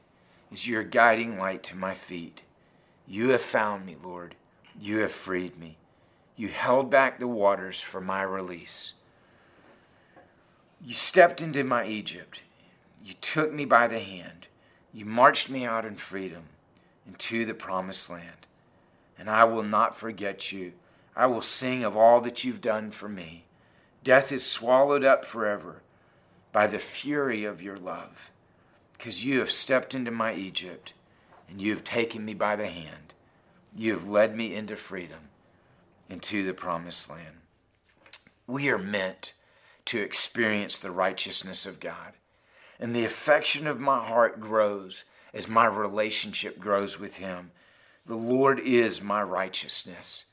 is 0.50 0.66
your 0.66 0.82
guiding 0.82 1.38
light 1.38 1.62
to 1.62 1.76
my 1.76 1.94
feet. 1.94 2.42
You 3.06 3.28
have 3.28 3.40
found 3.40 3.86
me, 3.86 3.94
Lord. 4.02 4.34
You 4.80 4.98
have 4.98 5.12
freed 5.12 5.56
me. 5.56 5.76
You 6.40 6.48
held 6.48 6.88
back 6.88 7.18
the 7.18 7.28
waters 7.28 7.82
for 7.82 8.00
my 8.00 8.22
release. 8.22 8.94
You 10.82 10.94
stepped 10.94 11.42
into 11.42 11.62
my 11.64 11.84
Egypt. 11.84 12.42
You 13.04 13.12
took 13.20 13.52
me 13.52 13.66
by 13.66 13.86
the 13.88 13.98
hand. 13.98 14.46
You 14.90 15.04
marched 15.04 15.50
me 15.50 15.66
out 15.66 15.84
in 15.84 15.96
freedom 15.96 16.44
into 17.06 17.44
the 17.44 17.52
promised 17.52 18.08
land. 18.08 18.46
And 19.18 19.28
I 19.28 19.44
will 19.44 19.62
not 19.62 19.94
forget 19.94 20.50
you. 20.50 20.72
I 21.14 21.26
will 21.26 21.42
sing 21.42 21.84
of 21.84 21.94
all 21.94 22.22
that 22.22 22.42
you've 22.42 22.62
done 22.62 22.90
for 22.90 23.10
me. 23.10 23.44
Death 24.02 24.32
is 24.32 24.46
swallowed 24.46 25.04
up 25.04 25.26
forever 25.26 25.82
by 26.52 26.66
the 26.66 26.78
fury 26.78 27.44
of 27.44 27.60
your 27.60 27.76
love, 27.76 28.30
because 28.94 29.26
you 29.26 29.40
have 29.40 29.50
stepped 29.50 29.94
into 29.94 30.10
my 30.10 30.32
Egypt 30.32 30.94
and 31.50 31.60
you 31.60 31.74
have 31.74 31.84
taken 31.84 32.24
me 32.24 32.32
by 32.32 32.56
the 32.56 32.68
hand. 32.68 33.12
You 33.76 33.92
have 33.92 34.08
led 34.08 34.34
me 34.34 34.54
into 34.54 34.76
freedom, 34.76 35.28
into 36.10 36.44
the 36.44 36.52
promised 36.52 37.08
land. 37.08 37.36
We 38.46 38.68
are 38.68 38.78
meant 38.78 39.32
to 39.86 40.00
experience 40.00 40.78
the 40.78 40.90
righteousness 40.90 41.66
of 41.66 41.80
God. 41.80 42.14
And 42.78 42.94
the 42.94 43.04
affection 43.04 43.66
of 43.66 43.78
my 43.78 44.04
heart 44.04 44.40
grows 44.40 45.04
as 45.32 45.48
my 45.48 45.66
relationship 45.66 46.58
grows 46.58 46.98
with 46.98 47.16
Him. 47.16 47.52
The 48.06 48.16
Lord 48.16 48.58
is 48.58 49.02
my 49.02 49.22
righteousness. 49.22 50.26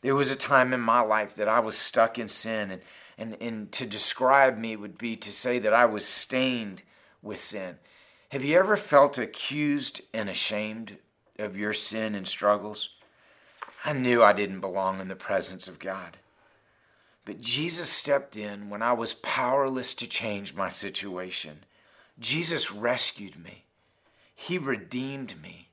There 0.00 0.14
was 0.14 0.30
a 0.30 0.36
time 0.36 0.72
in 0.72 0.80
my 0.80 1.00
life 1.00 1.34
that 1.36 1.48
I 1.48 1.60
was 1.60 1.76
stuck 1.76 2.18
in 2.18 2.28
sin, 2.28 2.70
and, 2.70 2.82
and, 3.16 3.36
and 3.40 3.72
to 3.72 3.86
describe 3.86 4.58
me 4.58 4.76
would 4.76 4.98
be 4.98 5.16
to 5.16 5.32
say 5.32 5.58
that 5.60 5.72
I 5.72 5.84
was 5.86 6.04
stained 6.04 6.82
with 7.22 7.38
sin. 7.38 7.76
Have 8.30 8.44
you 8.44 8.58
ever 8.58 8.76
felt 8.76 9.16
accused 9.16 10.02
and 10.12 10.28
ashamed 10.28 10.98
of 11.38 11.56
your 11.56 11.72
sin 11.72 12.14
and 12.14 12.26
struggles, 12.26 12.90
I 13.84 13.92
knew 13.92 14.22
I 14.22 14.32
didn't 14.32 14.60
belong 14.60 15.00
in 15.00 15.08
the 15.08 15.16
presence 15.16 15.68
of 15.68 15.78
God. 15.78 16.16
But 17.26 17.40
Jesus 17.40 17.90
stepped 17.90 18.36
in 18.36 18.70
when 18.70 18.82
I 18.82 18.94
was 18.94 19.14
powerless 19.14 19.92
to 19.94 20.06
change 20.06 20.54
my 20.54 20.70
situation. 20.70 21.64
Jesus 22.18 22.72
rescued 22.72 23.42
me. 23.42 23.64
He 24.34 24.56
redeemed 24.58 25.40
me. 25.40 25.68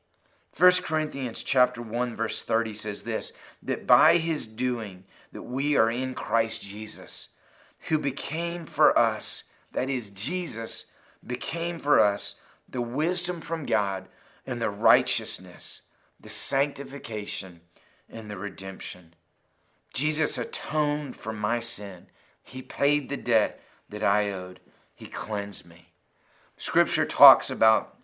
1 0.58 0.72
Corinthians 0.84 1.44
chapter 1.44 1.82
1 1.82 2.15
verse 2.15 2.44
30 2.44 2.74
says 2.74 3.03
this 3.03 3.32
that 3.63 3.88
by 3.88 4.18
his 4.18 4.46
doing 4.48 5.06
that 5.32 5.44
we 5.44 5.77
are 5.77 5.89
in 5.89 6.13
Christ 6.13 6.62
Jesus 6.62 7.30
who 7.88 7.98
became 7.98 8.65
for 8.65 8.98
us 8.98 9.46
that 9.72 9.89
is 9.89 10.10
Jesus 10.10 10.86
became 11.25 11.80
for 11.80 12.01
us 12.01 12.36
the 12.68 12.82
wisdom 12.82 13.39
from 13.39 13.65
God 13.65 14.10
and 14.46 14.62
the 14.62 14.70
righteousness 14.70 15.84
the 16.20 16.30
sanctification 16.30 17.62
and 18.12 18.30
the 18.30 18.38
redemption. 18.38 19.15
Jesus 19.94 20.38
atoned 20.38 21.15
for 21.15 21.34
my 21.34 21.60
sin. 21.60 22.08
He 22.44 22.62
paid 22.62 23.10
the 23.10 23.18
debt 23.18 23.62
that 23.89 24.03
I 24.03 24.32
owed. 24.32 24.60
He 24.94 25.08
cleansed 25.08 25.65
me. 25.65 25.88
Scripture 26.58 27.06
talks 27.06 27.50
about 27.50 27.98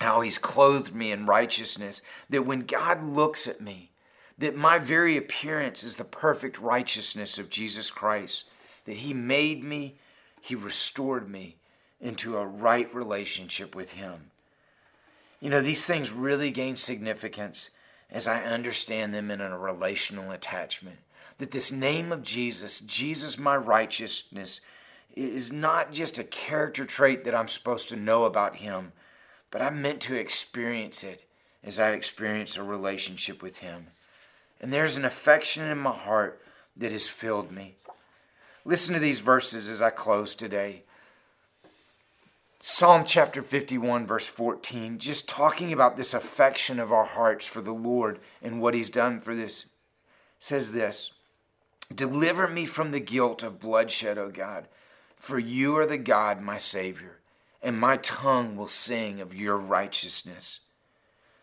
how 0.00 0.20
he's 0.20 0.38
clothed 0.38 0.94
me 0.94 1.10
in 1.10 1.26
righteousness, 1.26 2.02
that 2.30 2.46
when 2.46 2.60
God 2.60 3.02
looks 3.02 3.46
at 3.48 3.60
me, 3.60 3.90
that 4.38 4.54
my 4.54 4.78
very 4.78 5.16
appearance 5.16 5.82
is 5.82 5.96
the 5.96 6.04
perfect 6.04 6.58
righteousness 6.58 7.38
of 7.38 7.50
Jesus 7.50 7.90
Christ, 7.90 8.48
that 8.84 8.98
he 8.98 9.12
made 9.12 9.64
me, 9.64 9.96
he 10.40 10.54
restored 10.54 11.28
me 11.28 11.56
into 12.00 12.36
a 12.36 12.46
right 12.46 12.92
relationship 12.94 13.74
with 13.74 13.94
him. 13.94 14.30
You 15.40 15.50
know, 15.50 15.60
these 15.60 15.84
things 15.84 16.12
really 16.12 16.50
gain 16.50 16.76
significance 16.76 17.70
as 18.10 18.26
I 18.26 18.42
understand 18.42 19.12
them 19.12 19.30
in 19.30 19.40
a 19.40 19.58
relational 19.58 20.30
attachment. 20.30 20.98
That 21.38 21.50
this 21.50 21.70
name 21.70 22.10
of 22.10 22.22
Jesus, 22.22 22.80
Jesus 22.80 23.38
my 23.38 23.56
righteousness, 23.56 24.60
is 25.14 25.52
not 25.52 25.92
just 25.92 26.18
a 26.18 26.24
character 26.24 26.84
trait 26.84 27.24
that 27.24 27.34
I'm 27.34 27.48
supposed 27.48 27.88
to 27.90 27.96
know 27.96 28.24
about 28.24 28.56
him 28.56 28.92
but 29.50 29.62
I'm 29.62 29.80
meant 29.80 30.00
to 30.02 30.16
experience 30.16 31.02
it 31.02 31.24
as 31.64 31.78
I 31.78 31.90
experience 31.90 32.56
a 32.56 32.62
relationship 32.62 33.42
with 33.42 33.58
Him. 33.58 33.88
And 34.60 34.72
there's 34.72 34.96
an 34.96 35.04
affection 35.04 35.68
in 35.68 35.78
my 35.78 35.92
heart 35.92 36.40
that 36.76 36.92
has 36.92 37.08
filled 37.08 37.50
me. 37.50 37.76
Listen 38.64 38.94
to 38.94 39.00
these 39.00 39.20
verses 39.20 39.68
as 39.68 39.80
I 39.80 39.90
close 39.90 40.34
today. 40.34 40.82
Psalm 42.60 43.04
chapter 43.04 43.42
51, 43.42 44.06
verse 44.06 44.26
14, 44.26 44.98
just 44.98 45.28
talking 45.28 45.72
about 45.72 45.96
this 45.96 46.12
affection 46.12 46.80
of 46.80 46.92
our 46.92 47.04
hearts 47.04 47.46
for 47.46 47.60
the 47.60 47.72
Lord 47.72 48.18
and 48.42 48.60
what 48.60 48.74
He's 48.74 48.90
done 48.90 49.20
for 49.20 49.34
this, 49.34 49.66
says 50.38 50.72
this 50.72 51.12
Deliver 51.94 52.48
me 52.48 52.66
from 52.66 52.90
the 52.90 53.00
guilt 53.00 53.42
of 53.42 53.60
bloodshed, 53.60 54.18
O 54.18 54.30
God, 54.30 54.66
for 55.16 55.38
you 55.38 55.76
are 55.78 55.86
the 55.86 55.98
God, 55.98 56.40
my 56.40 56.58
Savior 56.58 57.18
and 57.62 57.78
my 57.78 57.96
tongue 57.98 58.56
will 58.56 58.68
sing 58.68 59.20
of 59.20 59.34
your 59.34 59.56
righteousness. 59.56 60.60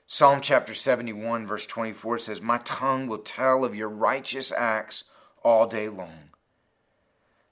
Psalm 0.05 0.39
chapter 0.41 0.73
71, 0.73 1.47
verse 1.47 1.65
24 1.65 2.19
says, 2.19 2.41
My 2.41 2.59
tongue 2.59 3.07
will 3.07 3.19
tell 3.19 3.65
of 3.65 3.75
your 3.75 3.89
righteous 3.89 4.51
acts 4.51 5.05
all 5.43 5.67
day 5.67 5.89
long. 5.89 6.29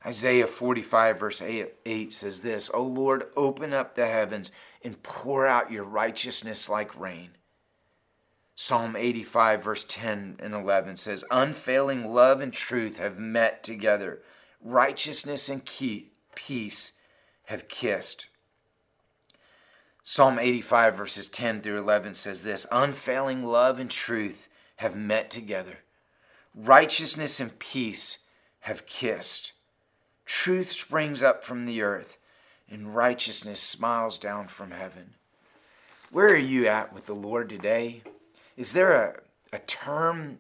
Isaiah 0.06 0.48
45, 0.48 1.20
verse 1.20 1.42
8, 1.42 2.12
says 2.12 2.42
this 2.42 2.70
O 2.74 2.84
Lord, 2.84 3.26
open 3.36 3.74
up 3.74 3.96
the 3.96 4.08
heavens 4.08 4.52
and 4.84 5.02
pour 5.02 5.48
out 5.48 5.72
your 5.72 5.86
righteousness 5.86 6.68
like 6.68 7.00
rain. 7.00 7.32
Psalm 8.56 8.96
85, 8.96 9.64
verse 9.64 9.86
10 9.88 10.38
and 10.40 10.54
11 10.54 10.98
says, 10.98 11.24
Unfailing 11.32 12.14
love 12.14 12.40
and 12.40 12.54
truth 12.54 13.00
have 13.00 13.18
met 13.18 13.64
together, 13.64 14.22
righteousness 14.62 15.50
and 15.50 15.64
peace 16.36 16.94
have 17.46 17.68
kissed. 17.68 18.28
Psalm 20.04 20.38
85, 20.38 20.98
verses 20.98 21.30
10 21.30 21.62
through 21.62 21.80
11 21.80 22.14
says 22.14 22.44
this 22.44 22.68
Unfailing 22.72 23.44
love 23.44 23.80
and 23.80 23.90
truth 23.90 24.50
have 24.78 24.96
met 24.96 25.32
together, 25.32 25.80
righteousness 26.54 27.40
and 27.40 27.58
peace 27.58 28.20
have 28.62 28.86
kissed. 28.86 29.54
Truth 30.26 30.72
springs 30.72 31.22
up 31.22 31.44
from 31.44 31.66
the 31.66 31.82
earth, 31.82 32.18
and 32.70 32.96
righteousness 32.96 33.62
smiles 33.62 34.18
down 34.18 34.48
from 34.48 34.72
heaven. 34.72 35.16
Where 36.12 36.30
are 36.30 36.36
you 36.36 36.68
at 36.68 36.94
with 36.94 37.08
the 37.08 37.14
Lord 37.14 37.50
today? 37.50 38.04
Is 38.56 38.74
there 38.74 38.94
a, 38.94 39.22
a 39.52 39.60
term, 39.60 40.40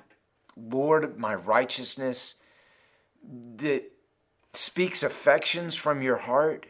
Lord, 0.56 1.17
my 1.17 1.34
righteousness, 1.34 2.36
that 3.58 3.84
speaks 4.54 5.04
affections 5.04 5.76
from 5.76 6.02
your 6.02 6.17
heart? 6.17 6.67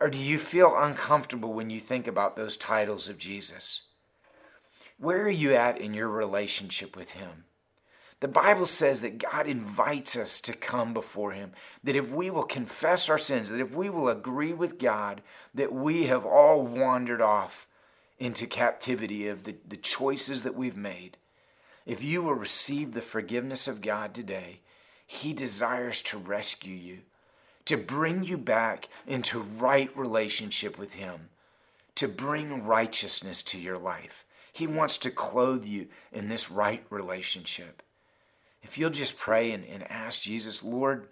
Or 0.00 0.10
do 0.10 0.18
you 0.18 0.38
feel 0.38 0.74
uncomfortable 0.76 1.52
when 1.52 1.70
you 1.70 1.78
think 1.78 2.06
about 2.06 2.36
those 2.36 2.56
titles 2.56 3.08
of 3.08 3.18
Jesus? 3.18 3.82
Where 4.98 5.22
are 5.22 5.28
you 5.28 5.54
at 5.54 5.80
in 5.80 5.94
your 5.94 6.08
relationship 6.08 6.96
with 6.96 7.12
Him? 7.12 7.44
The 8.20 8.28
Bible 8.28 8.66
says 8.66 9.00
that 9.02 9.18
God 9.18 9.46
invites 9.46 10.16
us 10.16 10.40
to 10.42 10.52
come 10.54 10.94
before 10.94 11.32
Him, 11.32 11.52
that 11.82 11.96
if 11.96 12.12
we 12.12 12.30
will 12.30 12.44
confess 12.44 13.08
our 13.08 13.18
sins, 13.18 13.50
that 13.50 13.60
if 13.60 13.74
we 13.74 13.90
will 13.90 14.08
agree 14.08 14.52
with 14.52 14.78
God 14.78 15.20
that 15.52 15.72
we 15.72 16.04
have 16.04 16.24
all 16.24 16.64
wandered 16.64 17.20
off 17.20 17.66
into 18.18 18.46
captivity 18.46 19.28
of 19.28 19.42
the, 19.42 19.56
the 19.68 19.76
choices 19.76 20.42
that 20.42 20.54
we've 20.54 20.76
made, 20.76 21.16
if 21.84 22.02
you 22.02 22.22
will 22.22 22.34
receive 22.34 22.92
the 22.92 23.02
forgiveness 23.02 23.68
of 23.68 23.82
God 23.82 24.14
today, 24.14 24.60
He 25.06 25.32
desires 25.34 26.00
to 26.02 26.16
rescue 26.16 26.74
you 26.74 26.98
to 27.64 27.76
bring 27.76 28.24
you 28.24 28.36
back 28.36 28.88
into 29.06 29.40
right 29.40 29.96
relationship 29.96 30.78
with 30.78 30.94
Him, 30.94 31.28
to 31.94 32.08
bring 32.08 32.64
righteousness 32.64 33.42
to 33.44 33.58
your 33.58 33.78
life. 33.78 34.24
He 34.52 34.66
wants 34.66 34.98
to 34.98 35.10
clothe 35.10 35.64
you 35.64 35.88
in 36.12 36.28
this 36.28 36.50
right 36.50 36.84
relationship. 36.90 37.82
If 38.64 38.78
you'll 38.78 38.90
just 38.90 39.18
pray 39.18 39.52
and, 39.52 39.64
and 39.64 39.84
ask 39.90 40.22
Jesus, 40.22 40.64
Lord, 40.64 41.08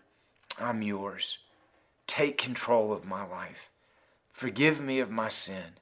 I'm 0.58 0.82
yours. 0.82 1.38
Take 2.06 2.38
control 2.38 2.92
of 2.92 3.04
my 3.04 3.24
life. 3.24 3.70
Forgive 4.32 4.80
me 4.80 4.98
of 4.98 5.10
my 5.10 5.28
sin 5.28 5.76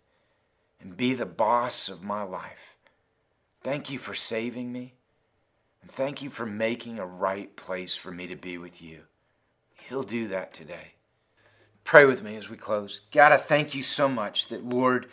and 0.81 0.97
be 0.97 1.15
the 1.15 1.27
boss 1.27 1.89
of 1.89 2.03
my 2.03 2.23
life. 2.23 2.77
Thank 3.63 3.91
you 3.91 3.99
for 3.99 4.15
saving 4.15 4.73
me. 4.73 4.95
And 5.81 5.91
thank 5.91 6.23
you 6.23 6.29
for 6.29 6.45
making 6.45 6.99
a 6.99 7.07
right 7.07 7.55
place 7.57 7.97
for 7.97 8.11
me 8.11 8.27
to 8.27 8.37
be 8.37 8.59
with 8.59 8.83
you. 8.83 9.03
He'll 9.79 10.03
do 10.03 10.27
that 10.29 10.53
today. 10.53 10.95
Pray 11.85 12.05
with 12.05 12.23
me 12.23 12.37
as 12.37 12.51
we 12.51 12.57
close. 12.57 13.01
God, 13.13 13.33
I 13.33 13.37
thank 13.37 13.75
you 13.75 13.83
so 13.83 14.09
much 14.09 14.49
that, 14.49 14.65
Lord, 14.65 15.09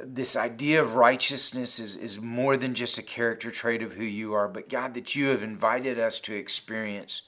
this 0.00 0.36
idea 0.36 0.80
of 0.80 0.94
righteousness 0.94 1.78
is, 1.78 1.96
is 1.96 2.20
more 2.20 2.56
than 2.56 2.74
just 2.74 2.98
a 2.98 3.02
character 3.02 3.50
trait 3.50 3.82
of 3.82 3.92
who 3.92 4.04
you 4.04 4.32
are, 4.32 4.48
but 4.48 4.68
God, 4.68 4.94
that 4.94 5.14
you 5.14 5.28
have 5.28 5.42
invited 5.42 5.98
us 5.98 6.20
to 6.20 6.34
experience 6.34 7.22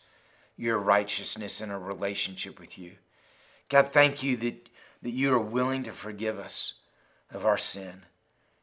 your 0.57 0.79
righteousness 0.79 1.61
in 1.61 1.71
a 1.71 1.79
relationship 1.79 2.59
with 2.59 2.79
you. 2.79 2.93
God, 3.69 3.87
thank 3.87 4.23
you 4.23 4.37
that, 4.39 4.69
that 5.03 5.13
you 5.13 5.33
are 5.33 5.41
willing 5.41 5.83
to 5.85 5.93
forgive 5.93 6.39
us 6.39 6.75
of 7.33 7.45
our 7.45 7.59
sin. 7.59 8.03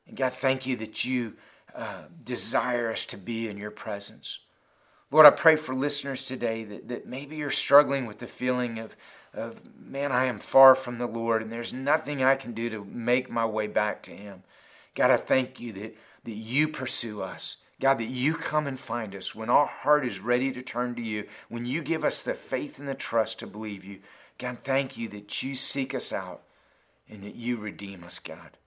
And 0.07 0.15
God, 0.15 0.33
thank 0.33 0.65
you 0.65 0.75
that 0.77 1.03
you 1.05 1.33
uh, 1.75 2.03
desire 2.23 2.91
us 2.91 3.05
to 3.07 3.17
be 3.17 3.49
in 3.49 3.57
your 3.57 3.71
presence. 3.71 4.39
Lord, 5.09 5.25
I 5.25 5.31
pray 5.31 5.57
for 5.57 5.73
listeners 5.73 6.23
today 6.23 6.63
that, 6.63 6.87
that 6.87 7.05
maybe 7.05 7.35
you're 7.35 7.51
struggling 7.51 8.05
with 8.05 8.19
the 8.19 8.27
feeling 8.27 8.79
of, 8.79 8.95
of, 9.33 9.61
man, 9.79 10.11
I 10.11 10.25
am 10.25 10.39
far 10.39 10.75
from 10.75 10.97
the 10.97 11.07
Lord 11.07 11.41
and 11.41 11.51
there's 11.51 11.73
nothing 11.73 12.23
I 12.23 12.35
can 12.35 12.53
do 12.53 12.69
to 12.69 12.83
make 12.85 13.29
my 13.29 13.45
way 13.45 13.67
back 13.67 14.03
to 14.03 14.11
Him. 14.11 14.43
God, 14.95 15.11
I 15.11 15.17
thank 15.17 15.59
you 15.59 15.71
that, 15.73 15.97
that 16.23 16.31
you 16.31 16.67
pursue 16.67 17.21
us. 17.21 17.57
God, 17.79 17.97
that 17.97 18.09
you 18.09 18.35
come 18.35 18.67
and 18.67 18.79
find 18.79 19.15
us 19.15 19.33
when 19.33 19.49
our 19.49 19.65
heart 19.65 20.05
is 20.05 20.19
ready 20.19 20.51
to 20.51 20.61
turn 20.61 20.93
to 20.95 21.01
you, 21.01 21.25
when 21.49 21.65
you 21.65 21.81
give 21.81 22.03
us 22.03 22.21
the 22.21 22.35
faith 22.35 22.77
and 22.77 22.87
the 22.87 22.93
trust 22.93 23.39
to 23.39 23.47
believe 23.47 23.83
you. 23.83 23.99
God, 24.37 24.59
thank 24.63 24.97
you 24.97 25.07
that 25.09 25.41
you 25.41 25.55
seek 25.55 25.95
us 25.95 26.13
out 26.13 26.43
and 27.09 27.23
that 27.23 27.35
you 27.35 27.57
redeem 27.57 28.03
us, 28.03 28.19
God. 28.19 28.57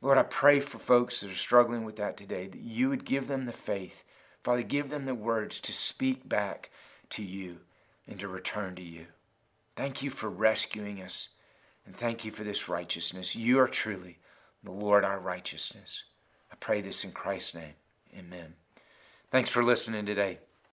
Lord, 0.00 0.18
I 0.18 0.22
pray 0.22 0.60
for 0.60 0.78
folks 0.78 1.20
that 1.20 1.30
are 1.30 1.34
struggling 1.34 1.84
with 1.84 1.96
that 1.96 2.16
today, 2.16 2.46
that 2.46 2.60
you 2.60 2.88
would 2.90 3.04
give 3.04 3.26
them 3.26 3.46
the 3.46 3.52
faith 3.52 4.04
Father, 4.44 4.62
give 4.62 4.90
them 4.90 5.06
the 5.06 5.14
words 5.14 5.58
to 5.60 5.72
speak 5.72 6.28
back 6.28 6.68
to 7.08 7.22
you 7.22 7.60
and 8.06 8.20
to 8.20 8.28
return 8.28 8.74
to 8.76 8.82
you. 8.82 9.06
Thank 9.76 10.02
you 10.02 10.10
for 10.10 10.30
rescuing 10.30 11.02
us, 11.02 11.30
and 11.84 11.94
thank 11.94 12.24
you 12.24 12.30
for 12.30 12.44
this 12.44 12.68
righteousness. 12.68 13.34
You 13.34 13.58
are 13.58 13.68
truly 13.68 14.18
the 14.62 14.70
Lord 14.70 15.04
our 15.04 15.20
righteousness. 15.20 16.04
I 16.50 16.56
pray 16.56 16.80
this 16.80 17.04
in 17.04 17.12
Christ's 17.12 17.54
name. 17.54 17.74
Amen. 18.16 18.54
Thanks 19.30 19.50
for 19.50 19.64
listening 19.64 20.06
today. 20.06 20.38